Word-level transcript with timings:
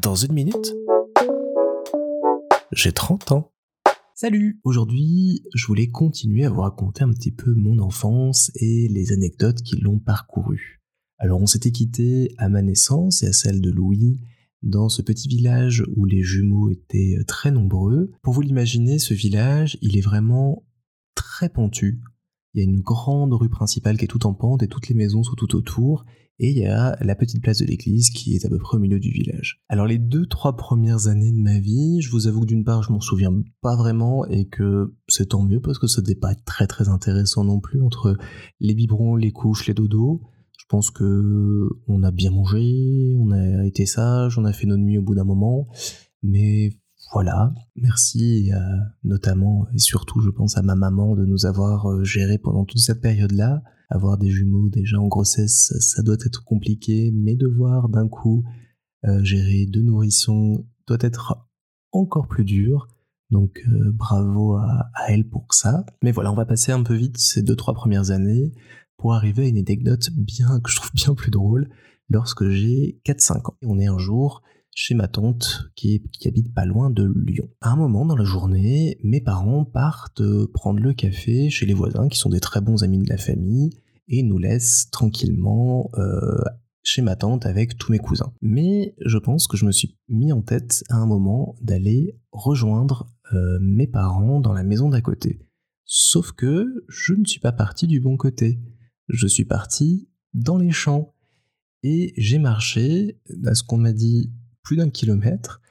Dans 0.00 0.14
une 0.14 0.32
minute, 0.32 0.74
j'ai 2.72 2.92
30 2.92 3.32
ans. 3.32 3.52
Salut 4.14 4.60
Aujourd'hui, 4.64 5.42
je 5.54 5.66
voulais 5.66 5.88
continuer 5.88 6.44
à 6.44 6.50
vous 6.50 6.60
raconter 6.60 7.02
un 7.02 7.12
petit 7.12 7.32
peu 7.32 7.52
mon 7.54 7.78
enfance 7.78 8.52
et 8.54 8.88
les 8.88 9.12
anecdotes 9.12 9.62
qui 9.62 9.76
l'ont 9.76 9.98
parcouru. 9.98 10.80
Alors 11.18 11.40
on 11.40 11.46
s'était 11.46 11.72
quitté 11.72 12.34
à 12.38 12.48
ma 12.48 12.62
naissance 12.62 13.22
et 13.22 13.26
à 13.26 13.32
celle 13.32 13.60
de 13.60 13.70
Louis 13.70 14.20
dans 14.62 14.88
ce 14.88 15.02
petit 15.02 15.28
village 15.28 15.84
où 15.96 16.04
les 16.04 16.22
jumeaux 16.22 16.70
étaient 16.70 17.16
très 17.26 17.50
nombreux. 17.50 18.12
Pour 18.22 18.34
vous 18.34 18.42
l'imaginer, 18.42 18.98
ce 18.98 19.14
village, 19.14 19.78
il 19.82 19.96
est 19.96 20.02
vraiment 20.02 20.64
très 21.14 21.48
pentu. 21.48 22.00
Il 22.58 22.64
y 22.64 22.66
a 22.66 22.70
une 22.70 22.80
grande 22.80 23.32
rue 23.34 23.48
principale 23.48 23.96
qui 23.96 24.06
est 24.06 24.08
tout 24.08 24.26
en 24.26 24.34
pente 24.34 24.64
et 24.64 24.66
toutes 24.66 24.88
les 24.88 24.94
maisons 24.96 25.22
sont 25.22 25.36
tout 25.36 25.54
autour. 25.54 26.04
Et 26.40 26.50
il 26.50 26.58
y 26.58 26.66
a 26.66 26.96
la 27.00 27.14
petite 27.14 27.40
place 27.40 27.58
de 27.58 27.64
l'église 27.64 28.10
qui 28.10 28.34
est 28.34 28.44
à 28.44 28.48
peu 28.48 28.58
près 28.58 28.76
au 28.76 28.80
milieu 28.80 28.98
du 28.98 29.12
village. 29.12 29.62
Alors 29.68 29.86
les 29.86 29.98
deux, 29.98 30.26
trois 30.26 30.56
premières 30.56 31.06
années 31.06 31.30
de 31.30 31.38
ma 31.38 31.60
vie, 31.60 32.00
je 32.00 32.10
vous 32.10 32.26
avoue 32.26 32.40
que 32.40 32.46
d'une 32.46 32.64
part 32.64 32.82
je 32.82 32.90
m'en 32.90 33.00
souviens 33.00 33.32
pas 33.60 33.76
vraiment 33.76 34.26
et 34.26 34.48
que 34.48 34.92
c'est 35.06 35.28
tant 35.28 35.44
mieux 35.44 35.60
parce 35.60 35.78
que 35.78 35.86
ça 35.86 36.02
devait 36.02 36.16
pas 36.16 36.34
très 36.34 36.66
très 36.66 36.88
intéressant 36.88 37.44
non 37.44 37.60
plus 37.60 37.80
entre 37.80 38.16
les 38.58 38.74
biberons, 38.74 39.14
les 39.14 39.30
couches, 39.30 39.68
les 39.68 39.74
dodos. 39.74 40.20
Je 40.58 40.64
pense 40.68 40.90
que 40.90 41.68
on 41.86 42.02
a 42.02 42.10
bien 42.10 42.32
mangé, 42.32 43.14
on 43.20 43.30
a 43.30 43.64
été 43.66 43.86
sage, 43.86 44.36
on 44.36 44.44
a 44.44 44.52
fait 44.52 44.66
nos 44.66 44.76
nuits 44.76 44.98
au 44.98 45.02
bout 45.02 45.14
d'un 45.14 45.24
moment, 45.24 45.68
mais 46.24 46.70
voilà, 47.12 47.54
merci 47.76 48.50
notamment 49.02 49.66
et 49.74 49.78
surtout 49.78 50.20
je 50.20 50.30
pense 50.30 50.56
à 50.56 50.62
ma 50.62 50.74
maman 50.74 51.16
de 51.16 51.24
nous 51.24 51.46
avoir 51.46 51.86
euh, 51.86 52.04
géré 52.04 52.38
pendant 52.38 52.64
toute 52.64 52.80
cette 52.80 53.00
période-là. 53.00 53.62
Avoir 53.90 54.18
des 54.18 54.30
jumeaux 54.30 54.68
déjà 54.68 54.98
en 54.98 55.08
grossesse, 55.08 55.72
ça 55.80 56.02
doit 56.02 56.18
être 56.26 56.44
compliqué, 56.44 57.10
mais 57.14 57.36
de 57.36 57.46
voir 57.46 57.88
d'un 57.88 58.06
coup 58.06 58.44
euh, 59.06 59.24
gérer 59.24 59.64
deux 59.66 59.82
nourrissons 59.82 60.66
doit 60.86 60.98
être 61.00 61.48
encore 61.92 62.28
plus 62.28 62.44
dur. 62.44 62.88
Donc 63.30 63.62
euh, 63.66 63.90
bravo 63.92 64.56
à, 64.56 64.90
elle 65.08 65.26
pour 65.26 65.46
ça. 65.54 65.86
Mais 66.02 66.12
voilà, 66.12 66.30
on 66.32 66.36
va 66.36 66.44
passer 66.44 66.72
un 66.72 66.82
peu 66.82 66.94
vite 66.94 67.16
ces 67.16 67.42
deux 67.42 67.56
trois 67.56 67.74
premières 67.74 68.10
années 68.10 68.52
pour 68.98 69.14
arriver 69.14 69.44
à 69.44 69.48
une 69.48 69.58
anecdote 69.58 70.10
bien 70.12 70.60
que 70.60 70.70
je 70.70 70.76
trouve 70.76 70.90
bien 70.94 71.14
plus 71.14 71.30
drôle 71.30 71.70
lorsque 72.10 72.46
j'ai 72.48 73.00
4-5 73.06 73.50
ans. 73.50 73.56
On 73.62 73.78
est 73.78 73.86
un 73.86 73.98
jour 73.98 74.42
chez 74.78 74.94
ma 74.94 75.08
tante 75.08 75.72
qui, 75.74 76.00
habite 76.24 76.54
pas 76.54 76.64
loin 76.64 76.88
de 76.88 77.12
Lyon. 77.26 77.48
À 77.60 77.72
un 77.72 77.76
moment 77.76 78.06
dans 78.06 78.14
la 78.14 78.24
journée, 78.24 78.96
mes 79.02 79.20
parents 79.20 79.64
partent 79.64 80.22
prendre 80.54 80.78
le 80.78 80.94
café 80.94 81.50
chez 81.50 81.66
les 81.66 81.74
voisins 81.74 82.06
qui 82.06 82.16
sont 82.16 82.28
des 82.28 82.38
très 82.38 82.60
bons 82.60 82.84
amis 82.84 83.02
de 83.02 83.08
la 83.08 83.16
famille 83.16 83.70
et 84.06 84.22
nous 84.22 84.38
laissent 84.38 84.88
tranquillement 84.92 85.90
euh, 85.98 86.44
chez 86.84 87.02
ma 87.02 87.16
tante 87.16 87.44
avec 87.44 87.76
tous 87.76 87.90
mes 87.90 87.98
cousins. 87.98 88.32
Mais 88.40 88.94
je 89.04 89.18
pense 89.18 89.48
que 89.48 89.56
je 89.56 89.66
me 89.66 89.72
suis 89.72 89.98
mis 90.08 90.30
en 90.30 90.42
tête 90.42 90.84
à 90.90 90.94
un 90.94 91.06
moment 91.06 91.56
d'aller 91.60 92.16
rejoindre 92.30 93.10
euh, 93.32 93.58
mes 93.60 93.88
parents 93.88 94.38
dans 94.38 94.52
la 94.52 94.62
maison 94.62 94.90
d'à 94.90 95.00
côté. 95.00 95.40
Sauf 95.86 96.30
que 96.30 96.84
je 96.86 97.14
ne 97.14 97.24
suis 97.24 97.40
pas 97.40 97.52
parti 97.52 97.88
du 97.88 97.98
bon 97.98 98.16
côté. 98.16 98.60
Je 99.08 99.26
suis 99.26 99.44
parti 99.44 100.08
dans 100.34 100.56
les 100.56 100.70
champs. 100.70 101.16
Et 101.82 102.12
j'ai 102.16 102.38
marché, 102.38 103.20
à 103.44 103.54
ce 103.54 103.62
qu'on 103.62 103.78
m'a 103.78 103.92
dit, 103.92 104.32
plus 104.68 104.76
d'un 104.76 104.90
kilomètre, 104.90 105.62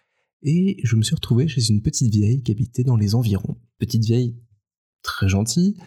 et 0.41 0.77
je 0.83 0.95
me 0.95 1.03
suis 1.03 1.13
retrouvé 1.13 1.47
chez 1.47 1.69
une 1.69 1.83
petite 1.83 2.11
vieille 2.11 2.41
qui 2.41 2.51
habitait 2.51 2.83
dans 2.83 2.95
les 2.95 3.13
environs. 3.13 3.55
Petite 3.77 4.03
vieille 4.03 4.41
très 5.03 5.29
gentille, 5.29 5.77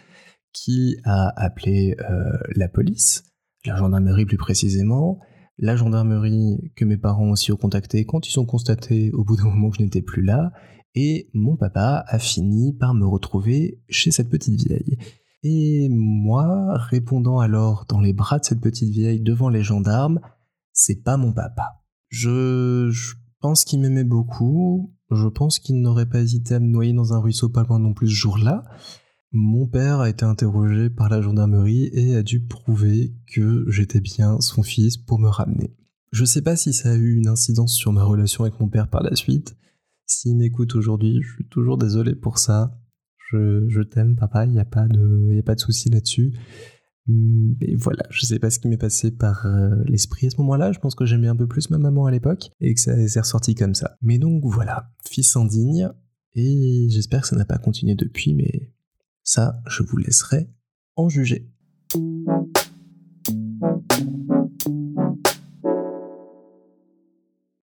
qui 0.53 0.95
a 1.03 1.27
appelé 1.35 1.97
euh, 2.09 2.37
la 2.55 2.69
police, 2.69 3.25
la 3.65 3.75
gendarmerie 3.75 4.25
plus 4.25 4.37
précisément, 4.37 5.19
la 5.57 5.75
gendarmerie 5.75 6.71
que 6.77 6.85
mes 6.85 6.95
parents 6.95 7.31
aussi 7.31 7.51
ont 7.51 7.57
contacté 7.57 8.05
quand 8.05 8.29
ils 8.29 8.39
ont 8.39 8.45
constaté 8.45 9.11
au 9.11 9.25
bout 9.25 9.35
d'un 9.35 9.49
moment 9.49 9.71
que 9.71 9.79
je 9.79 9.83
n'étais 9.83 10.01
plus 10.01 10.23
là, 10.23 10.53
et 10.95 11.29
mon 11.33 11.57
papa 11.57 12.05
a 12.07 12.17
fini 12.17 12.71
par 12.71 12.93
me 12.93 13.05
retrouver 13.05 13.81
chez 13.89 14.11
cette 14.11 14.29
petite 14.29 14.65
vieille. 14.65 14.97
Et 15.43 15.89
moi, 15.89 16.77
répondant 16.77 17.39
alors 17.39 17.85
dans 17.89 17.99
les 17.99 18.13
bras 18.13 18.39
de 18.39 18.45
cette 18.45 18.61
petite 18.61 18.89
vieille 18.89 19.19
devant 19.19 19.49
les 19.49 19.63
gendarmes, 19.63 20.21
c'est 20.71 21.03
pas 21.03 21.17
mon 21.17 21.33
papa. 21.33 21.80
Je, 22.11 23.15
pense 23.39 23.65
qu'il 23.65 23.79
m'aimait 23.79 24.03
beaucoup. 24.03 24.93
Je 25.09 25.27
pense 25.27 25.59
qu'il 25.59 25.81
n'aurait 25.81 26.07
pas 26.07 26.21
hésité 26.21 26.55
à 26.55 26.59
me 26.59 26.67
noyer 26.67 26.93
dans 26.93 27.13
un 27.13 27.19
ruisseau 27.19 27.49
pas 27.49 27.63
loin 27.63 27.79
non 27.79 27.93
plus 27.93 28.09
ce 28.09 28.13
jour-là. 28.13 28.63
Mon 29.31 29.65
père 29.65 30.01
a 30.01 30.09
été 30.09 30.25
interrogé 30.25 30.89
par 30.89 31.09
la 31.09 31.21
gendarmerie 31.21 31.89
et 31.93 32.15
a 32.15 32.21
dû 32.21 32.45
prouver 32.45 33.15
que 33.33 33.65
j'étais 33.69 34.01
bien 34.01 34.39
son 34.41 34.61
fils 34.61 34.97
pour 34.97 35.19
me 35.19 35.29
ramener. 35.29 35.73
Je 36.11 36.25
sais 36.25 36.41
pas 36.41 36.57
si 36.57 36.73
ça 36.73 36.91
a 36.91 36.95
eu 36.95 37.15
une 37.15 37.29
incidence 37.29 37.73
sur 37.73 37.93
ma 37.93 38.03
relation 38.03 38.43
avec 38.43 38.59
mon 38.59 38.67
père 38.67 38.89
par 38.89 39.01
la 39.01 39.15
suite. 39.15 39.55
S'il 40.05 40.35
m'écoute 40.35 40.75
aujourd'hui, 40.75 41.21
je 41.23 41.33
suis 41.35 41.47
toujours 41.47 41.77
désolé 41.77 42.13
pour 42.13 42.37
ça. 42.37 42.77
Je, 43.31 43.81
t'aime, 43.83 44.17
papa, 44.17 44.45
il 44.45 44.51
n'y 44.51 44.59
a 44.59 44.65
pas 44.65 44.89
de, 44.89 45.39
a 45.39 45.43
pas 45.43 45.55
de 45.55 45.61
souci 45.61 45.89
là-dessus. 45.89 46.33
Mm, 47.11 47.55
et 47.61 47.75
voilà, 47.75 48.03
je 48.09 48.25
sais 48.25 48.39
pas 48.39 48.49
ce 48.49 48.59
qui 48.59 48.67
m'est 48.67 48.77
passé 48.77 49.11
par 49.11 49.45
euh, 49.45 49.75
l'esprit 49.85 50.27
à 50.27 50.29
ce 50.29 50.37
moment-là. 50.37 50.71
Je 50.71 50.79
pense 50.79 50.95
que 50.95 51.05
j'aimais 51.05 51.27
un 51.27 51.35
peu 51.35 51.47
plus 51.47 51.69
ma 51.69 51.77
maman 51.77 52.05
à 52.05 52.11
l'époque 52.11 52.51
et 52.59 52.73
que 52.73 52.79
ça 52.79 53.07
s'est 53.07 53.19
ressorti 53.19 53.55
comme 53.55 53.75
ça. 53.75 53.97
Mais 54.01 54.17
donc 54.17 54.43
voilà, 54.45 54.91
fils 55.09 55.35
indigne. 55.35 55.89
Et 56.33 56.87
j'espère 56.89 57.21
que 57.21 57.27
ça 57.27 57.35
n'a 57.35 57.45
pas 57.45 57.57
continué 57.57 57.95
depuis, 57.95 58.33
mais 58.33 58.71
ça, 59.23 59.61
je 59.67 59.83
vous 59.83 59.97
laisserai 59.97 60.49
en 60.95 61.09
juger. 61.09 61.49